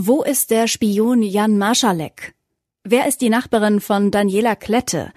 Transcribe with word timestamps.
Wo 0.00 0.22
ist 0.22 0.52
der 0.52 0.68
Spion 0.68 1.22
Jan 1.22 1.58
Marschalek? 1.58 2.32
Wer 2.84 3.08
ist 3.08 3.20
die 3.20 3.30
Nachbarin 3.30 3.80
von 3.80 4.12
Daniela 4.12 4.54
Klette? 4.54 5.10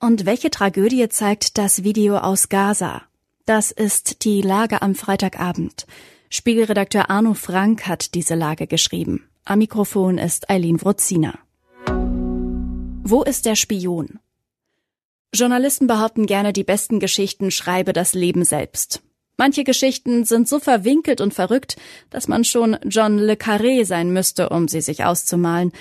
Und 0.00 0.24
welche 0.24 0.48
Tragödie 0.48 1.06
zeigt 1.10 1.58
das 1.58 1.84
Video 1.84 2.16
aus 2.16 2.48
Gaza? 2.48 3.02
Das 3.44 3.72
ist 3.72 4.24
die 4.24 4.40
Lage 4.40 4.80
am 4.80 4.94
Freitagabend. 4.94 5.86
Spiegelredakteur 6.30 7.10
Arno 7.10 7.34
Frank 7.34 7.86
hat 7.86 8.14
diese 8.14 8.34
Lage 8.34 8.66
geschrieben. 8.66 9.28
Am 9.44 9.58
Mikrofon 9.58 10.16
ist 10.16 10.48
Eileen 10.48 10.80
Wruzina. 10.80 11.38
Wo 13.04 13.22
ist 13.24 13.44
der 13.44 13.54
Spion? 13.54 14.18
Journalisten 15.34 15.86
behaupten 15.86 16.24
gerne, 16.24 16.54
die 16.54 16.64
besten 16.64 17.00
Geschichten 17.00 17.50
schreibe 17.50 17.92
das 17.92 18.14
Leben 18.14 18.46
selbst. 18.46 19.02
Manche 19.36 19.64
Geschichten 19.64 20.24
sind 20.24 20.48
so 20.48 20.58
verwinkelt 20.58 21.20
und 21.20 21.34
verrückt, 21.34 21.76
dass 22.10 22.28
man 22.28 22.44
schon 22.44 22.76
John 22.86 23.18
Le 23.18 23.34
Carré 23.34 23.84
sein 23.84 24.12
müsste, 24.12 24.50
um 24.50 24.68
sie 24.68 24.80
sich 24.80 25.04
auszumalen. 25.04 25.72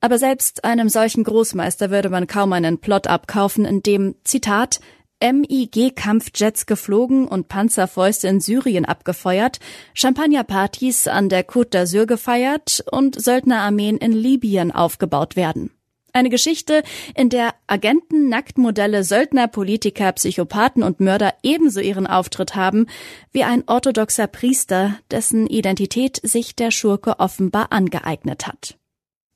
Aber 0.00 0.18
selbst 0.18 0.64
einem 0.64 0.88
solchen 0.88 1.24
Großmeister 1.24 1.90
würde 1.90 2.08
man 2.08 2.26
kaum 2.26 2.52
einen 2.52 2.78
Plot 2.78 3.06
abkaufen, 3.06 3.64
in 3.64 3.82
dem, 3.82 4.14
Zitat, 4.24 4.80
MIG-Kampfjets 5.22 6.64
geflogen 6.64 7.28
und 7.28 7.48
Panzerfäuste 7.48 8.28
in 8.28 8.40
Syrien 8.40 8.86
abgefeuert, 8.86 9.58
Champagnerpartys 9.92 11.08
an 11.08 11.28
der 11.28 11.46
Côte 11.46 11.72
d'Azur 11.72 12.06
gefeiert 12.06 12.82
und 12.90 13.20
Söldnerarmeen 13.20 13.98
in 13.98 14.12
Libyen 14.12 14.72
aufgebaut 14.72 15.36
werden. 15.36 15.70
Eine 16.12 16.28
Geschichte, 16.28 16.82
in 17.14 17.28
der 17.28 17.54
Agenten, 17.66 18.28
Nacktmodelle, 18.28 19.04
Söldner, 19.04 19.48
Politiker, 19.48 20.12
Psychopathen 20.12 20.82
und 20.82 21.00
Mörder 21.00 21.34
ebenso 21.42 21.80
ihren 21.80 22.06
Auftritt 22.06 22.56
haben 22.56 22.86
wie 23.32 23.44
ein 23.44 23.64
orthodoxer 23.66 24.26
Priester, 24.26 24.98
dessen 25.10 25.46
Identität 25.46 26.20
sich 26.22 26.56
der 26.56 26.70
Schurke 26.70 27.20
offenbar 27.20 27.70
angeeignet 27.70 28.46
hat. 28.46 28.76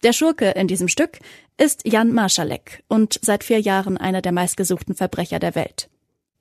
Der 0.03 0.13
Schurke 0.13 0.51
in 0.51 0.69
diesem 0.69 0.89
Stück 0.89 1.19
ist 1.57 1.87
Jan 1.87 2.13
Marschalek 2.13 2.83
und 2.89 3.19
seit 3.23 3.45
vier 3.45 3.61
Jahren 3.61 3.97
einer 3.97 4.21
der 4.21 4.33
meistgesuchten 4.33 4.95
Verbrecher 4.95 5.39
der 5.39 5.55
Welt. 5.55 5.89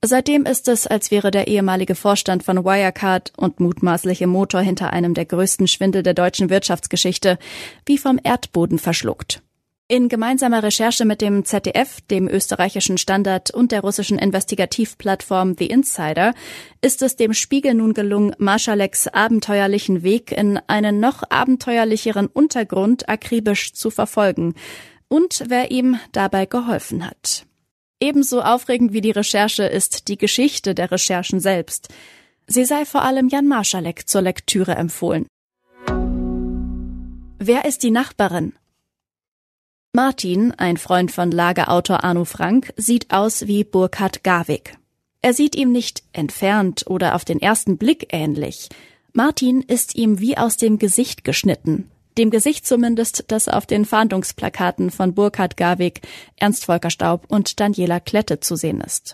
Seitdem 0.05 0.45
ist 0.45 0.67
es, 0.67 0.85
als 0.85 1.11
wäre 1.11 1.31
der 1.31 1.47
ehemalige 1.47 1.95
Vorstand 1.95 2.43
von 2.43 2.65
Wirecard 2.65 3.31
und 3.37 3.61
mutmaßliche 3.61 4.27
Motor 4.27 4.59
hinter 4.59 4.91
einem 4.91 5.13
der 5.13 5.25
größten 5.25 5.67
Schwindel 5.67 6.03
der 6.03 6.13
deutschen 6.13 6.49
Wirtschaftsgeschichte 6.49 7.39
wie 7.85 7.97
vom 7.97 8.19
Erdboden 8.21 8.79
verschluckt. 8.79 9.41
In 9.93 10.09
gemeinsamer 10.09 10.63
Recherche 10.63 11.05
mit 11.05 11.21
dem 11.21 11.45
ZDF, 11.45 12.01
dem 12.09 12.27
österreichischen 12.27 12.97
Standard 12.97 13.51
und 13.51 13.71
der 13.71 13.81
russischen 13.81 14.17
Investigativplattform 14.17 15.53
The 15.55 15.67
Insider 15.67 16.33
ist 16.81 17.03
es 17.03 17.15
dem 17.15 17.35
Spiegel 17.35 17.75
nun 17.75 17.93
gelungen, 17.93 18.35
Marschaleks 18.39 19.07
abenteuerlichen 19.07 20.01
Weg 20.01 20.31
in 20.31 20.59
einen 20.65 20.99
noch 20.99 21.21
abenteuerlicheren 21.29 22.25
Untergrund 22.25 23.07
akribisch 23.07 23.73
zu 23.73 23.91
verfolgen 23.91 24.55
und 25.09 25.43
wer 25.45 25.69
ihm 25.69 25.99
dabei 26.11 26.47
geholfen 26.47 27.05
hat. 27.07 27.45
Ebenso 27.99 28.41
aufregend 28.41 28.93
wie 28.93 29.01
die 29.01 29.11
Recherche 29.11 29.65
ist 29.65 30.07
die 30.07 30.17
Geschichte 30.17 30.73
der 30.73 30.89
Recherchen 30.89 31.39
selbst. 31.39 31.89
Sie 32.47 32.65
sei 32.65 32.85
vor 32.85 33.03
allem 33.03 33.27
Jan 33.27 33.47
Marschalek 33.47 34.09
zur 34.09 34.23
Lektüre 34.23 34.73
empfohlen. 34.73 35.27
Wer 37.37 37.65
ist 37.65 37.83
die 37.83 37.91
Nachbarin? 37.91 38.53
Martin, 39.95 40.51
ein 40.53 40.77
Freund 40.77 41.11
von 41.11 41.29
Lagerautor 41.29 42.03
Arno 42.03 42.25
Frank, 42.25 42.73
sieht 42.77 43.13
aus 43.13 43.45
wie 43.45 43.63
Burkhard 43.63 44.23
Garwig. 44.23 44.75
Er 45.21 45.35
sieht 45.35 45.55
ihm 45.55 45.71
nicht 45.71 46.01
entfernt 46.13 46.85
oder 46.87 47.13
auf 47.13 47.25
den 47.25 47.39
ersten 47.39 47.77
Blick 47.77 48.07
ähnlich. 48.09 48.69
Martin 49.13 49.61
ist 49.61 49.93
ihm 49.93 50.19
wie 50.19 50.35
aus 50.35 50.57
dem 50.57 50.79
Gesicht 50.79 51.23
geschnitten. 51.23 51.91
Dem 52.17 52.31
Gesicht 52.31 52.65
zumindest, 52.65 53.25
das 53.27 53.47
auf 53.47 53.67
den 53.67 53.85
Fahndungsplakaten 53.85 54.89
von 54.89 55.13
Burkhard 55.13 55.57
Garwig, 55.57 56.01
Ernst 56.37 56.65
Volker 56.65 56.89
Staub 56.89 57.27
und 57.29 57.59
Daniela 57.59 57.99
Klette 57.99 58.39
zu 58.39 58.55
sehen 58.55 58.81
ist. 58.81 59.13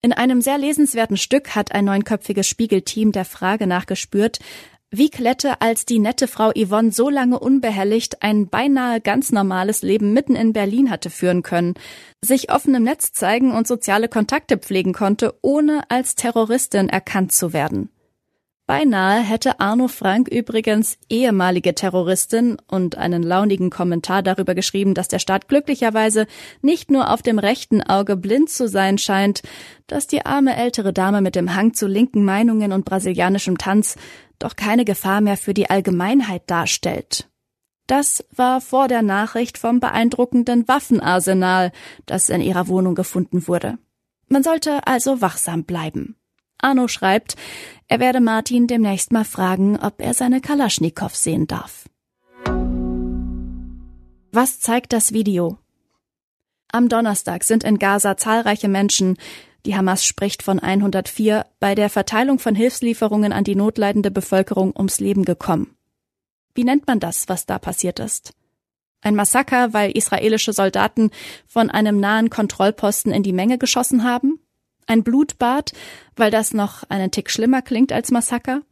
In 0.00 0.12
einem 0.12 0.42
sehr 0.42 0.58
lesenswerten 0.58 1.16
Stück 1.16 1.56
hat 1.56 1.72
ein 1.72 1.86
neunköpfiges 1.86 2.46
Spiegelteam 2.46 3.10
der 3.10 3.24
Frage 3.24 3.66
nachgespürt, 3.66 4.38
wie 4.96 5.10
Klette 5.10 5.60
als 5.60 5.86
die 5.86 5.98
nette 5.98 6.28
Frau 6.28 6.52
Yvonne 6.56 6.92
so 6.92 7.10
lange 7.10 7.40
unbehelligt 7.40 8.22
ein 8.22 8.48
beinahe 8.48 9.00
ganz 9.00 9.32
normales 9.32 9.82
Leben 9.82 10.12
mitten 10.12 10.36
in 10.36 10.52
Berlin 10.52 10.90
hatte 10.90 11.10
führen 11.10 11.42
können, 11.42 11.74
sich 12.20 12.52
offen 12.52 12.74
im 12.76 12.84
Netz 12.84 13.12
zeigen 13.12 13.52
und 13.52 13.66
soziale 13.66 14.08
Kontakte 14.08 14.56
pflegen 14.56 14.92
konnte, 14.92 15.34
ohne 15.42 15.82
als 15.90 16.14
Terroristin 16.14 16.88
erkannt 16.88 17.32
zu 17.32 17.52
werden. 17.52 17.90
Beinahe 18.66 19.20
hätte 19.20 19.60
Arno 19.60 19.88
Frank 19.88 20.28
übrigens 20.28 20.96
ehemalige 21.10 21.74
Terroristin 21.74 22.56
und 22.66 22.96
einen 22.96 23.22
launigen 23.22 23.68
Kommentar 23.68 24.22
darüber 24.22 24.54
geschrieben, 24.54 24.94
dass 24.94 25.08
der 25.08 25.18
Staat 25.18 25.48
glücklicherweise 25.48 26.26
nicht 26.62 26.90
nur 26.90 27.10
auf 27.10 27.20
dem 27.20 27.38
rechten 27.38 27.82
Auge 27.82 28.16
blind 28.16 28.48
zu 28.48 28.66
sein 28.66 28.96
scheint, 28.96 29.42
dass 29.86 30.06
die 30.06 30.24
arme 30.24 30.56
ältere 30.56 30.94
Dame 30.94 31.20
mit 31.20 31.34
dem 31.34 31.54
Hang 31.54 31.74
zu 31.74 31.86
linken 31.86 32.24
Meinungen 32.24 32.72
und 32.72 32.86
brasilianischem 32.86 33.58
Tanz 33.58 33.96
doch 34.38 34.56
keine 34.56 34.86
Gefahr 34.86 35.20
mehr 35.20 35.36
für 35.36 35.52
die 35.52 35.68
Allgemeinheit 35.68 36.44
darstellt. 36.46 37.28
Das 37.86 38.24
war 38.34 38.62
vor 38.62 38.88
der 38.88 39.02
Nachricht 39.02 39.58
vom 39.58 39.78
beeindruckenden 39.78 40.66
Waffenarsenal, 40.68 41.70
das 42.06 42.30
in 42.30 42.40
ihrer 42.40 42.66
Wohnung 42.68 42.94
gefunden 42.94 43.46
wurde. 43.46 43.76
Man 44.26 44.42
sollte 44.42 44.86
also 44.86 45.20
wachsam 45.20 45.64
bleiben. 45.64 46.16
Arno 46.64 46.88
schreibt, 46.88 47.36
er 47.86 48.00
werde 48.00 48.20
Martin 48.20 48.66
demnächst 48.66 49.12
mal 49.12 49.24
fragen, 49.24 49.78
ob 49.78 50.00
er 50.00 50.14
seine 50.14 50.40
Kalaschnikow 50.40 51.14
sehen 51.14 51.46
darf. 51.46 51.84
Was 54.32 54.58
zeigt 54.58 54.92
das 54.92 55.12
Video? 55.12 55.58
Am 56.72 56.88
Donnerstag 56.88 57.44
sind 57.44 57.62
in 57.62 57.78
Gaza 57.78 58.16
zahlreiche 58.16 58.68
Menschen, 58.68 59.16
die 59.66 59.76
Hamas 59.76 60.04
spricht 60.04 60.42
von 60.42 60.58
104 60.58 61.46
bei 61.60 61.74
der 61.74 61.88
Verteilung 61.88 62.38
von 62.38 62.54
Hilfslieferungen 62.54 63.32
an 63.32 63.44
die 63.44 63.54
notleidende 63.54 64.10
Bevölkerung 64.10 64.74
ums 64.76 65.00
Leben 65.00 65.24
gekommen. 65.24 65.76
Wie 66.54 66.64
nennt 66.64 66.86
man 66.86 66.98
das, 66.98 67.28
was 67.28 67.46
da 67.46 67.58
passiert 67.58 68.00
ist? 68.00 68.34
Ein 69.02 69.14
Massaker, 69.14 69.72
weil 69.72 69.90
israelische 69.90 70.52
Soldaten 70.52 71.10
von 71.46 71.70
einem 71.70 72.00
nahen 72.00 72.30
Kontrollposten 72.30 73.12
in 73.12 73.22
die 73.22 73.32
Menge 73.32 73.58
geschossen 73.58 74.02
haben? 74.02 74.40
Ein 74.86 75.02
Blutbad, 75.02 75.72
weil 76.16 76.30
das 76.30 76.52
noch 76.52 76.84
einen 76.88 77.10
Tick 77.10 77.30
schlimmer 77.30 77.62
klingt 77.62 77.92
als 77.92 78.10
Massaker? 78.10 78.62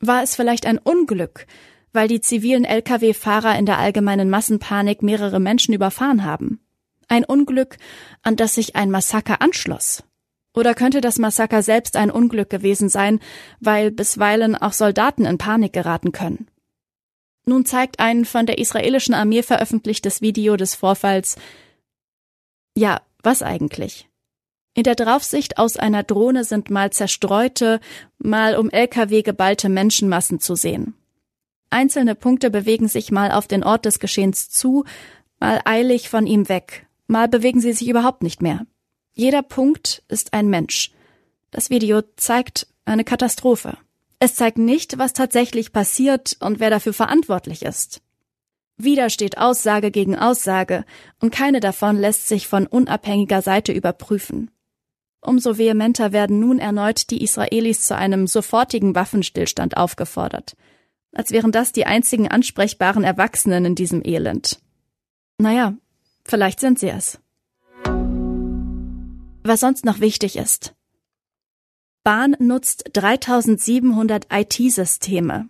War 0.00 0.22
es 0.22 0.34
vielleicht 0.34 0.66
ein 0.66 0.78
Unglück, 0.78 1.46
weil 1.92 2.08
die 2.08 2.20
zivilen 2.20 2.64
Lkw-Fahrer 2.64 3.56
in 3.58 3.66
der 3.66 3.78
allgemeinen 3.78 4.28
Massenpanik 4.28 5.02
mehrere 5.02 5.40
Menschen 5.40 5.74
überfahren 5.74 6.24
haben? 6.24 6.60
Ein 7.08 7.24
Unglück, 7.24 7.76
an 8.22 8.36
das 8.36 8.54
sich 8.54 8.76
ein 8.76 8.90
Massaker 8.90 9.40
anschloss? 9.40 10.02
Oder 10.54 10.74
könnte 10.74 11.00
das 11.00 11.18
Massaker 11.18 11.62
selbst 11.62 11.96
ein 11.96 12.10
Unglück 12.10 12.48
gewesen 12.48 12.88
sein, 12.88 13.20
weil 13.60 13.90
bisweilen 13.90 14.54
auch 14.56 14.72
Soldaten 14.72 15.24
in 15.24 15.38
Panik 15.38 15.72
geraten 15.72 16.12
können? 16.12 16.48
Nun 17.46 17.66
zeigt 17.66 18.00
ein 18.00 18.24
von 18.24 18.46
der 18.46 18.58
israelischen 18.58 19.14
Armee 19.14 19.42
veröffentlichtes 19.42 20.22
Video 20.22 20.56
des 20.56 20.74
Vorfalls. 20.74 21.36
Ja, 22.76 23.02
was 23.22 23.42
eigentlich? 23.42 24.08
In 24.76 24.82
der 24.82 24.96
Draufsicht 24.96 25.58
aus 25.58 25.76
einer 25.76 26.02
Drohne 26.02 26.42
sind 26.42 26.68
mal 26.68 26.90
zerstreute, 26.90 27.78
mal 28.18 28.56
um 28.56 28.70
Lkw 28.70 29.22
geballte 29.22 29.68
Menschenmassen 29.68 30.40
zu 30.40 30.56
sehen. 30.56 30.94
Einzelne 31.70 32.16
Punkte 32.16 32.50
bewegen 32.50 32.88
sich 32.88 33.12
mal 33.12 33.30
auf 33.30 33.46
den 33.46 33.62
Ort 33.62 33.84
des 33.84 34.00
Geschehens 34.00 34.50
zu, 34.50 34.84
mal 35.38 35.60
eilig 35.64 36.08
von 36.08 36.26
ihm 36.26 36.48
weg, 36.48 36.86
mal 37.06 37.28
bewegen 37.28 37.60
sie 37.60 37.72
sich 37.72 37.88
überhaupt 37.88 38.24
nicht 38.24 38.42
mehr. 38.42 38.66
Jeder 39.12 39.42
Punkt 39.42 40.02
ist 40.08 40.32
ein 40.32 40.48
Mensch. 40.48 40.90
Das 41.52 41.70
Video 41.70 42.02
zeigt 42.16 42.66
eine 42.84 43.04
Katastrophe. 43.04 43.78
Es 44.18 44.34
zeigt 44.34 44.58
nicht, 44.58 44.98
was 44.98 45.12
tatsächlich 45.12 45.72
passiert 45.72 46.36
und 46.40 46.58
wer 46.58 46.70
dafür 46.70 46.92
verantwortlich 46.92 47.62
ist. 47.62 48.02
Wieder 48.76 49.08
steht 49.08 49.38
Aussage 49.38 49.92
gegen 49.92 50.18
Aussage, 50.18 50.84
und 51.20 51.32
keine 51.32 51.60
davon 51.60 51.96
lässt 51.96 52.26
sich 52.26 52.48
von 52.48 52.66
unabhängiger 52.66 53.40
Seite 53.40 53.72
überprüfen. 53.72 54.50
Umso 55.24 55.58
vehementer 55.58 56.12
werden 56.12 56.38
nun 56.38 56.58
erneut 56.58 57.10
die 57.10 57.22
Israelis 57.22 57.86
zu 57.86 57.96
einem 57.96 58.26
sofortigen 58.26 58.94
Waffenstillstand 58.94 59.76
aufgefordert, 59.76 60.54
als 61.12 61.30
wären 61.30 61.50
das 61.50 61.72
die 61.72 61.86
einzigen 61.86 62.28
ansprechbaren 62.28 63.04
Erwachsenen 63.04 63.64
in 63.64 63.74
diesem 63.74 64.02
Elend. 64.04 64.60
Naja, 65.38 65.74
vielleicht 66.24 66.60
sind 66.60 66.78
sie 66.78 66.90
es 66.90 67.18
was 69.44 69.60
sonst 69.60 69.84
noch 69.84 70.00
wichtig 70.00 70.36
ist. 70.36 70.74
Bahn 72.02 72.34
nutzt 72.38 72.84
3700 72.94 74.26
IT-Systeme. 74.30 75.48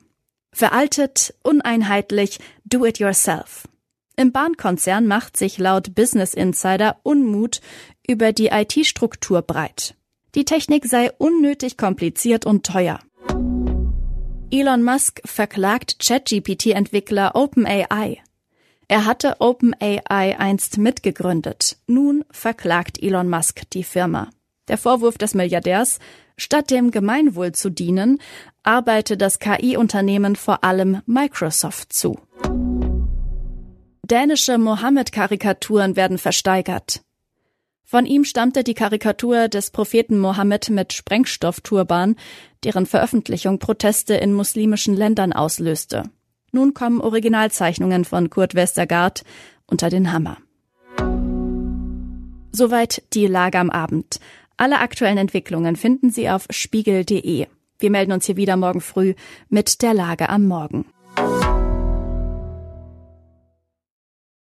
Veraltet, 0.53 1.35
uneinheitlich, 1.43 2.39
do 2.65 2.85
it 2.85 2.99
yourself. 2.99 3.69
Im 4.17 4.31
Bahnkonzern 4.31 5.07
macht 5.07 5.37
sich 5.37 5.59
laut 5.59 5.95
Business 5.97 6.35
Insider 6.35 7.01
Unmut 7.03 7.61
über 8.07 8.33
die 8.33 8.49
IT-Struktur 8.49 9.43
breit. 9.43 9.95
Die 10.35 10.45
Technik 10.45 10.87
sei 10.87 11.11
unnötig 11.19 11.77
kompliziert 11.77 12.45
und 12.47 12.67
teuer. 12.67 13.01
Elon 14.51 14.83
Musk 14.83 15.21
verklagt 15.25 15.99
ChatGPT-Entwickler 16.01 17.35
OpenAI. 17.35 18.19
Er 18.89 19.07
hatte 19.07 19.37
OpenAI 19.41 20.39
einst 20.39 20.79
mitgegründet. 20.79 21.79
Nun 21.87 22.25
verklagt 22.31 23.03
Elon 23.03 23.29
Musk 23.29 23.63
die 23.71 23.85
Firma. 23.85 24.31
Der 24.69 24.79
Vorwurf 24.79 25.19
des 25.19 25.35
Milliardärs, 25.35 25.99
statt 26.37 26.71
dem 26.71 26.91
Gemeinwohl 26.91 27.53
zu 27.53 27.71
dienen, 27.71 28.21
arbeite 28.63 29.17
das 29.17 29.39
KI-Unternehmen 29.39 30.37
vor 30.37 30.65
allem 30.65 31.03
Microsoft 31.07 31.93
zu. 31.93 32.19
Dänische 34.05 34.59
Mohammed-Karikaturen 34.59 35.97
werden 35.97 36.19
versteigert. 36.19 37.03
Von 37.85 38.07
ihm 38.07 38.25
stammte 38.25 38.65
die 38.65 38.75
Karikatur 38.75 39.49
des 39.49 39.71
Propheten 39.71 40.19
Mohammed 40.19 40.71
mit 40.71 40.93
Sprengstoffturban, 40.93 42.17
deren 42.65 42.87
Veröffentlichung 42.87 43.59
Proteste 43.59 44.15
in 44.15 44.33
muslimischen 44.33 44.97
Ländern 44.97 45.33
auslöste. 45.33 46.05
Nun 46.51 46.73
kommen 46.73 47.01
Originalzeichnungen 47.01 48.05
von 48.05 48.31
Kurt 48.31 48.55
Westergaard 48.55 49.25
unter 49.67 49.91
den 49.91 50.13
Hammer. 50.13 50.39
Soweit 52.53 53.03
die 53.13 53.27
Lage 53.27 53.59
am 53.59 53.71
Abend. 53.71 54.21
Alle 54.57 54.79
aktuellen 54.79 55.19
Entwicklungen 55.19 55.77
finden 55.77 56.11
Sie 56.11 56.31
auf 56.31 56.47
spiegel.de. 56.51 57.47
Wir 57.81 57.91
melden 57.91 58.13
uns 58.13 58.27
hier 58.27 58.37
wieder 58.37 58.57
morgen 58.57 58.81
früh 58.81 59.15
mit 59.49 59.83
der 59.83 59.95
Lage 59.95 60.29
am 60.29 60.47
Morgen. 60.47 60.87